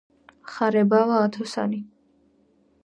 [0.53, 1.81] ხარებავა ათოსანი